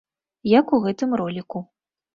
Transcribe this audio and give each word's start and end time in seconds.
Як 0.59 0.73
у 0.77 0.81
гэтым 0.87 1.15
роліку. 1.25 1.67